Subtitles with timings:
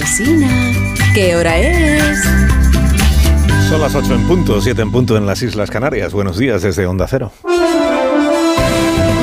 [0.00, 0.48] Alsina,
[1.14, 2.24] ¿qué hora es?
[3.68, 6.14] Son las 8 en punto, 7 en punto en las Islas Canarias.
[6.14, 7.30] Buenos días desde Onda Cero.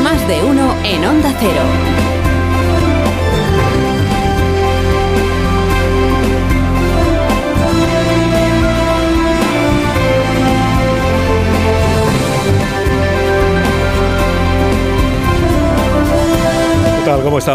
[0.03, 2.06] Más de uno en Onda Cero.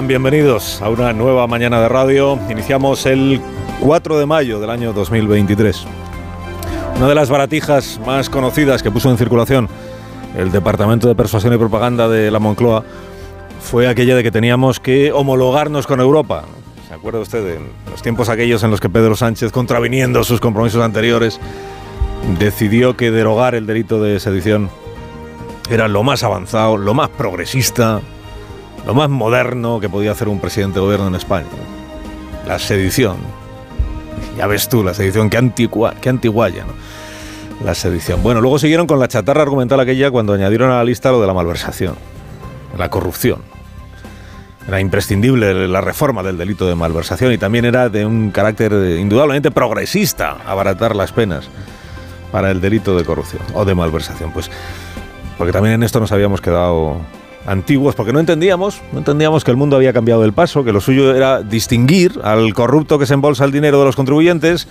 [0.01, 2.39] Bienvenidos a una nueva mañana de radio.
[2.49, 3.43] Iniciamos el
[3.81, 5.85] 4 de mayo del año 2023.
[6.97, 9.69] Una de las baratijas más conocidas que puso en circulación
[10.35, 12.83] el Departamento de Persuasión y Propaganda de la Moncloa
[13.61, 16.45] fue aquella de que teníamos que homologarnos con Europa.
[16.89, 20.83] ¿Se acuerda usted de los tiempos aquellos en los que Pedro Sánchez, contraviniendo sus compromisos
[20.83, 21.39] anteriores,
[22.39, 24.71] decidió que derogar el delito de sedición
[25.69, 28.01] era lo más avanzado, lo más progresista,
[28.87, 31.47] lo más moderno que podía hacer un presidente de gobierno en España.
[32.47, 33.17] La sedición.
[34.37, 36.73] Ya ves tú, la sedición, qué, antigua, qué antiguaya, ¿no?
[37.65, 38.23] La sedición.
[38.23, 41.27] Bueno, luego siguieron con la chatarra argumental aquella cuando añadieron a la lista lo de
[41.27, 41.95] la malversación,
[42.77, 43.41] la corrupción.
[44.67, 49.51] Era imprescindible la reforma del delito de malversación y también era de un carácter indudablemente
[49.51, 51.49] progresista abaratar las penas
[52.31, 54.33] para el delito de corrupción o de malversación.
[54.33, 54.51] Pues
[55.37, 57.01] porque también en esto nos habíamos quedado
[57.47, 60.81] antiguos, porque no entendíamos, no entendíamos que el mundo había cambiado el paso, que lo
[60.81, 64.69] suyo era distinguir al corrupto que se embolsa el dinero de los contribuyentes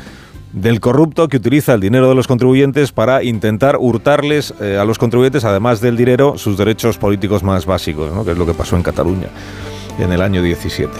[0.53, 4.97] del corrupto que utiliza el dinero de los contribuyentes para intentar hurtarles eh, a los
[4.97, 8.25] contribuyentes, además del dinero, sus derechos políticos más básicos, ¿no?
[8.25, 9.27] que es lo que pasó en Cataluña
[9.97, 10.91] en el año 17.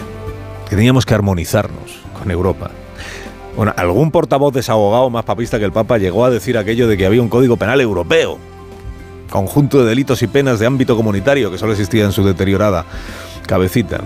[0.68, 2.70] Que teníamos que armonizarnos con Europa.
[3.56, 7.04] Bueno, algún portavoz desabogado más papista que el Papa llegó a decir aquello de que
[7.04, 8.38] había un código penal europeo
[9.32, 12.84] conjunto de delitos y penas de ámbito comunitario que solo existía en su deteriorada
[13.46, 14.00] cabecita.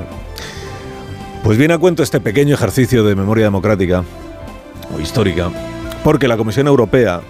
[1.42, 4.04] Pues viene a cuento este pequeño ejercicio de memoria democrática
[4.94, 5.50] o histórica,
[6.04, 7.22] porque la Comisión Europea,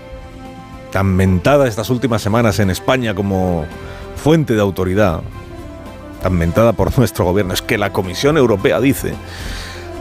[0.92, 3.64] tan mentada estas últimas semanas en España como
[4.14, 5.22] fuente de autoridad,
[6.22, 9.14] tan mentada por nuestro gobierno, es que la Comisión Europea dice,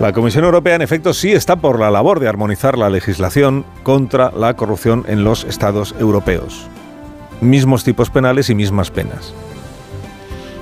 [0.01, 4.31] la Comisión Europea en efecto sí está por la labor de armonizar la legislación contra
[4.31, 6.67] la corrupción en los Estados europeos
[7.41, 9.33] mismos tipos penales y mismas penas.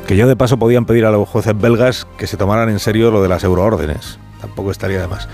[0.08, 3.12] Que yo de paso podían pedir a los jueces belgas que se tomaran en serio
[3.12, 4.20] lo de las euroórdenes.
[4.42, 5.30] Tampoco estaría de más.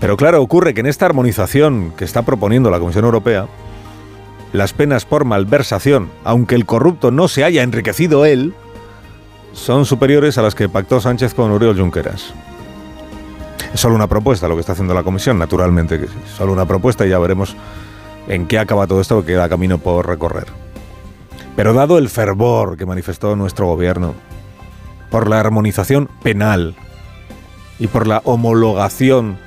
[0.00, 3.46] Pero claro, ocurre que en esta armonización que está proponiendo la Comisión Europea,
[4.52, 8.54] las penas por malversación, aunque el corrupto no se haya enriquecido él,
[9.52, 12.32] son superiores a las que pactó Sánchez con Oriol Junqueras.
[13.72, 16.18] Es solo una propuesta lo que está haciendo la Comisión, naturalmente que sí.
[16.36, 17.54] Solo una propuesta y ya veremos
[18.26, 20.59] en qué acaba todo esto, que queda camino por recorrer.
[21.56, 24.14] Pero dado el fervor que manifestó nuestro gobierno
[25.10, 26.74] por la armonización penal
[27.78, 29.38] y por la homologación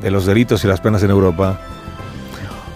[0.00, 1.60] de los delitos y las penas en Europa,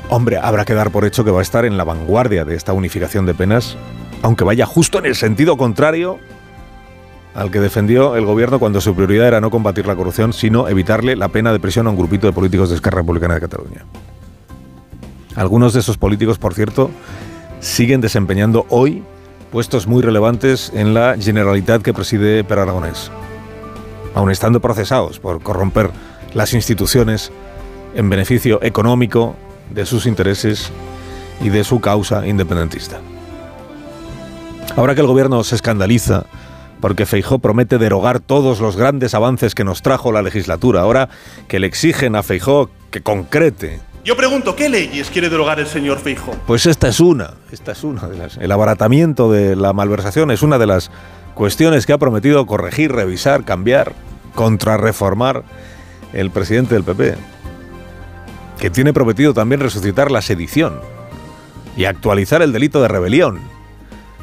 [0.08, 2.72] hombre, habrá que dar por hecho que va a estar en la vanguardia de esta
[2.72, 3.76] unificación de penas,
[4.22, 6.18] aunque vaya justo en el sentido contrario
[7.34, 11.14] al que defendió el gobierno cuando su prioridad era no combatir la corrupción, sino evitarle
[11.14, 13.84] la pena de prisión a un grupito de políticos de Esquerra Republicana de Cataluña.
[15.36, 16.90] Algunos de esos políticos, por cierto,
[17.60, 19.02] siguen desempeñando hoy
[19.52, 22.58] puestos muy relevantes en la Generalitat que preside Per
[24.14, 25.90] aun estando procesados por corromper
[26.34, 27.30] las instituciones
[27.94, 29.36] en beneficio económico
[29.70, 30.70] de sus intereses
[31.40, 33.00] y de su causa independentista.
[34.76, 36.26] Ahora que el gobierno se escandaliza
[36.80, 41.08] porque Feijó promete derogar todos los grandes avances que nos trajo la legislatura, ahora
[41.46, 45.98] que le exigen a Feijó que concrete yo pregunto, ¿qué leyes quiere derogar el señor
[45.98, 46.34] Feijo?
[46.46, 48.36] Pues esta es una, esta es una de las.
[48.38, 50.90] El abaratamiento de la malversación es una de las
[51.34, 53.92] cuestiones que ha prometido corregir, revisar, cambiar,
[54.34, 55.44] contrarreformar
[56.12, 57.16] el presidente del PP.
[58.58, 60.80] Que tiene prometido también resucitar la sedición
[61.76, 63.40] y actualizar el delito de rebelión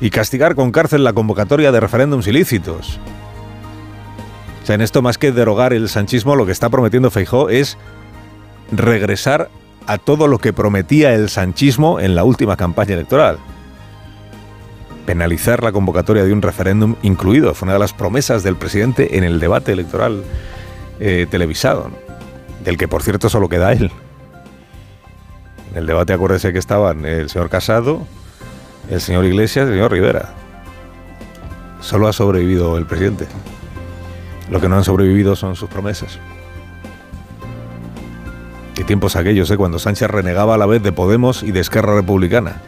[0.01, 2.99] y castigar con cárcel la convocatoria de referéndums ilícitos.
[4.63, 7.77] O sea, en esto más que derogar el sanchismo, lo que está prometiendo Feijó es
[8.71, 9.49] regresar
[9.87, 13.39] a todo lo que prometía el sanchismo en la última campaña electoral.
[15.05, 19.23] Penalizar la convocatoria de un referéndum incluido fue una de las promesas del presidente en
[19.23, 20.23] el debate electoral
[20.99, 21.89] eh, televisado,
[22.63, 23.89] del que por cierto solo queda él.
[25.71, 28.05] En el debate acuérdese que estaban el señor Casado,
[28.89, 30.33] el señor Iglesias y el señor Rivera.
[31.79, 33.27] Solo ha sobrevivido el presidente.
[34.49, 36.19] Lo que no han sobrevivido son sus promesas.
[38.87, 39.57] Tiempos aquellos, ¿eh?
[39.57, 42.61] cuando Sánchez renegaba a la vez de Podemos y de Esquerra Republicana.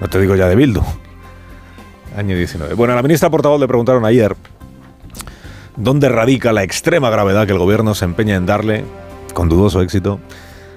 [0.00, 0.80] No te digo ya de Bildu.
[2.16, 2.72] Año 19.
[2.72, 4.34] Bueno, a la ministra portavoz le preguntaron ayer
[5.76, 8.84] dónde radica la extrema gravedad que el gobierno se empeña en darle,
[9.34, 10.18] con dudoso éxito,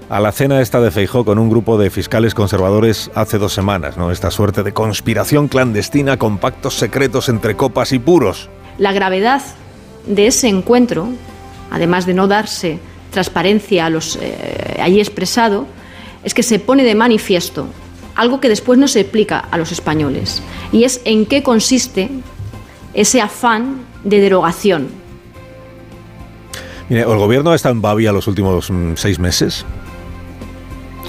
[0.10, 3.96] a la cena esta de Feijó con un grupo de fiscales conservadores hace dos semanas,
[3.98, 4.12] ¿no?
[4.12, 8.50] Esta suerte de conspiración clandestina con pactos secretos entre copas y puros.
[8.78, 9.42] La gravedad
[10.06, 11.08] de ese encuentro,
[11.72, 12.80] además de no darse
[13.14, 15.66] transparencia a los eh, allí expresado,
[16.24, 17.68] es que se pone de manifiesto
[18.16, 22.10] algo que después no se explica a los españoles, y es en qué consiste
[22.94, 24.88] ese afán de derogación.
[26.90, 29.66] Mire, ¿el gobierno ha estado en Bavia los últimos mm, seis meses?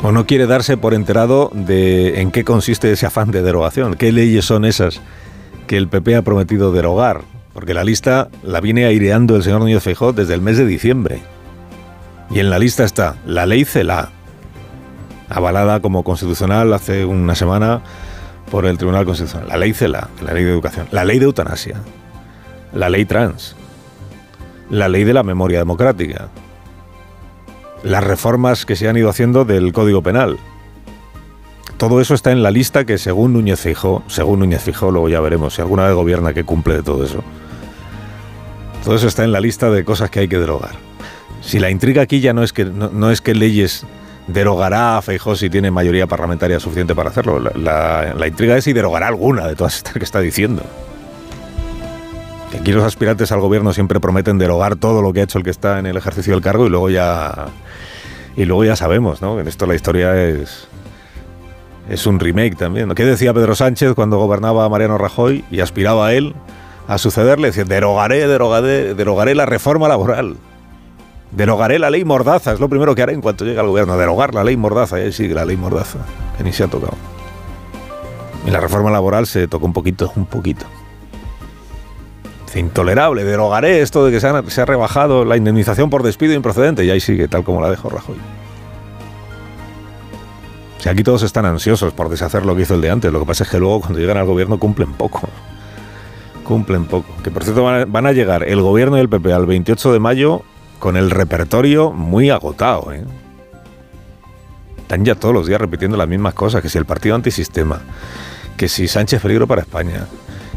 [0.03, 3.95] ¿O no quiere darse por enterado de en qué consiste ese afán de derogación?
[3.95, 5.01] ¿Qué leyes son esas
[5.67, 7.23] que el PP ha prometido derogar?
[7.53, 11.23] Porque la lista la viene aireando el señor Núñez Feijóo desde el mes de diciembre.
[12.31, 14.11] Y en la lista está la ley CELA,
[15.29, 17.83] avalada como constitucional hace una semana
[18.51, 19.49] por el Tribunal Constitucional.
[19.49, 21.81] La ley CELA, la ley de educación, la ley de eutanasia,
[22.73, 23.57] la ley trans,
[24.71, 26.29] la ley de la memoria democrática,
[27.83, 30.39] las reformas que se han ido haciendo del Código Penal.
[31.77, 35.21] Todo eso está en la lista que según Núñez Fijó, según Núñez Fijó, luego ya
[35.21, 37.23] veremos si alguna vez gobierna que cumple de todo eso.
[38.85, 40.94] Todo eso está en la lista de cosas que hay que derogar.
[41.45, 43.87] Si la intriga aquí ya no es que no, es que leyes
[44.27, 47.39] derogará a Feijó si tiene mayoría parlamentaria suficiente para hacerlo.
[47.39, 50.63] La, intriga es si derogará alguna de todas estas que está diciendo.
[52.51, 55.45] Que aquí los aspirantes al gobierno siempre prometen derogar todo lo que ha hecho el
[55.45, 57.49] que está en el ejercicio del cargo y luego ya
[58.37, 59.39] y luego ya sabemos, ¿no?
[59.39, 60.67] En esto la historia es
[61.91, 62.89] es un remake también.
[62.95, 66.35] ¿Qué decía Pedro Sánchez cuando gobernaba Mariano Rajoy y aspiraba a él
[66.89, 67.49] a sucederle?
[67.49, 70.37] Decía, derogaré, derogaré, derogaré la reforma laboral.
[71.37, 74.35] Derogaré la ley Mordaza, es lo primero que haré en cuanto llegue al gobierno, derogar
[74.35, 75.99] la ley Mordaza, ahí sigue la ley Mordaza,
[76.39, 76.95] que ni se ha tocado.
[78.47, 80.65] Y la reforma laboral se tocó un poquito, un poquito.
[82.47, 86.35] Dice, intolerable, derogaré esto de que se ha, se ha rebajado la indemnización por despido
[86.35, 88.17] improcedente, y ahí sigue, tal como la dejó Rajoy.
[90.79, 93.27] Si aquí todos están ansiosos por deshacer lo que hizo el de antes, lo que
[93.27, 95.23] pasa es que luego cuando llegan al gobierno cumplen poco.
[96.45, 97.09] Cumplen poco.
[97.25, 100.45] Que por cierto van a llegar el gobierno y el PP al 28 de mayo
[100.79, 102.93] con el repertorio muy agotado.
[102.93, 103.05] ¿eh?
[104.79, 107.81] Están ya todos los días repitiendo las mismas cosas, que si el partido antisistema,
[108.57, 110.07] que si Sánchez peligro para España,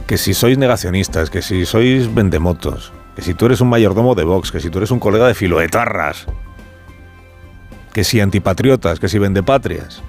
[0.06, 4.24] que si sois negacionistas, que si sois vendemotos, que si tú eres un mayordomo de
[4.24, 6.28] Vox, que si tú eres un colega de filoetarras,
[7.94, 10.04] que si antipatriotas, que si vendepatrias.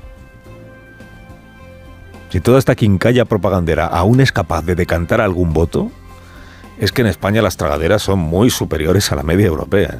[2.29, 5.91] Si toda esta quincalla propagandera aún es capaz de decantar algún voto,
[6.79, 9.99] es que en España las tragaderas son muy superiores a la media europea.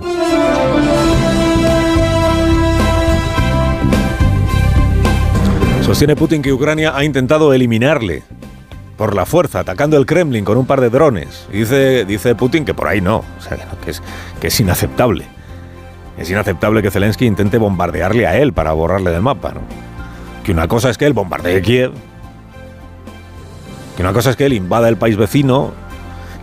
[5.83, 8.23] Sostiene Putin que Ucrania ha intentado eliminarle
[8.97, 11.47] por la fuerza, atacando el Kremlin con un par de drones.
[11.51, 13.25] dice, dice Putin que por ahí no,
[13.85, 14.03] que, es,
[14.41, 15.25] que es inaceptable.
[16.19, 19.55] Es inaceptable que Zelensky intente bombardearle a él para borrarle del mapa.
[20.45, 21.93] Que una cosa es que él bombardee Kiev,
[23.97, 25.73] que una cosa es que él invada el país vecino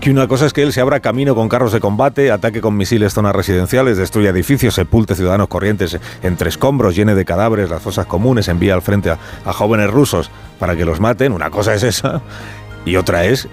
[0.05, 2.77] que una cosa es que él se abra camino con carros de combate, ataque con
[2.77, 8.05] misiles zonas residenciales, destruya edificios, sepulte ciudadanos corrientes entre escombros, llene de cadáveres las fosas
[8.05, 9.17] comunes, envía al frente a,
[9.51, 10.29] jóvenes rusos
[10.59, 11.31] para que los maten.
[11.31, 12.21] Una cosa es esa.
[12.85, 13.47] Y otra es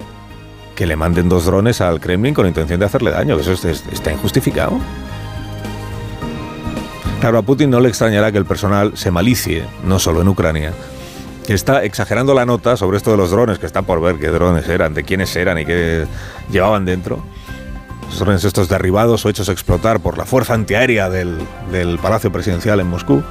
[0.76, 4.78] que le manden dos drones al Kremlin con intención de hacerle daño, eso está injustificado.
[7.20, 10.74] Claro, a Putin no le extrañará que el personal se malicie, no solo en Ucrania,
[11.48, 14.68] está exagerando la nota sobre esto de los drones, que está por ver qué drones
[14.68, 16.06] eran, de quiénes eran y qué
[16.50, 17.22] llevaban dentro.
[18.06, 21.38] Los drones estos derribados o hechos explotar por la fuerza antiaérea del,
[21.70, 23.22] del Palacio Presidencial en Moscú.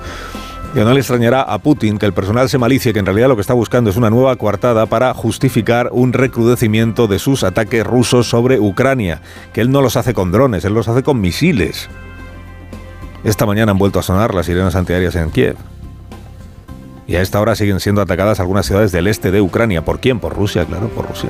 [0.74, 3.36] Y no le extrañará a Putin que el personal se malicie, que en realidad lo
[3.36, 8.30] que está buscando es una nueva coartada para justificar un recrudecimiento de sus ataques rusos
[8.30, 11.90] sobre Ucrania, que él no los hace con drones, él los hace con misiles.
[13.26, 15.58] Esta mañana han vuelto a sonar las sirenas antiaéreas en Kiev.
[17.12, 19.84] Y a esta hora siguen siendo atacadas algunas ciudades del este de Ucrania.
[19.84, 20.22] ¿Por quién?
[20.22, 21.30] Por Rusia, claro, por Rusia.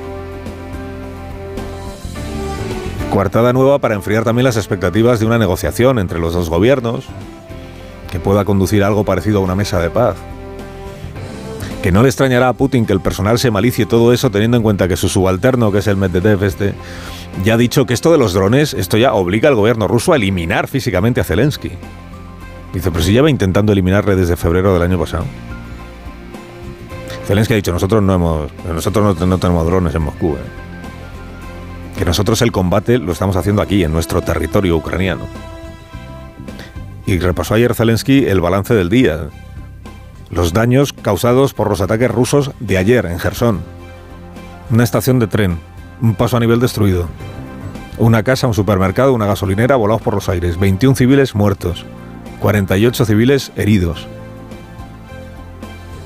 [3.10, 7.06] Coartada nueva para enfriar también las expectativas de una negociación entre los dos gobiernos
[8.12, 10.14] que pueda conducir a algo parecido a una mesa de paz.
[11.82, 14.62] Que no le extrañará a Putin que el personal se malicie todo eso teniendo en
[14.62, 16.74] cuenta que su subalterno, que es el Medvedev este,
[17.42, 20.16] ya ha dicho que esto de los drones, esto ya obliga al gobierno ruso a
[20.16, 21.72] eliminar físicamente a Zelensky.
[22.72, 25.24] Dice, pero si lleva intentando eliminarle desde febrero del año pasado.
[27.26, 30.34] Zelensky ha dicho, nosotros no hemos, nosotros no, tenemos drones en Moscú.
[30.34, 31.98] ¿eh?
[31.98, 35.26] Que nosotros el combate lo estamos haciendo aquí, en nuestro territorio ucraniano.
[37.06, 39.28] Y repasó ayer Zelensky el balance del día.
[40.30, 43.60] Los daños causados por los ataques rusos de ayer en Gerson.
[44.70, 45.58] Una estación de tren,
[46.00, 47.08] un paso a nivel destruido.
[47.98, 50.58] Una casa, un supermercado, una gasolinera volados por los aires.
[50.58, 51.84] 21 civiles muertos.
[52.40, 54.08] 48 civiles heridos.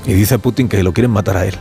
[0.06, 1.54] Y dice Putin que lo quieren matar a él.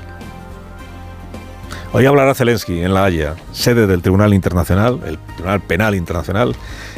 [1.92, 6.56] Hoy hablará Zelensky en La Haya, sede del Tribunal Internacional, el Tribunal Penal Internacional,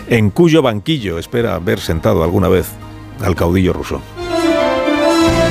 [0.09, 2.67] en cuyo banquillo espera haber sentado alguna vez
[3.23, 4.01] al caudillo ruso.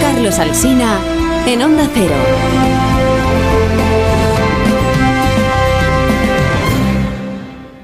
[0.00, 0.98] Carlos Alsina
[1.46, 2.65] en Onda Cero.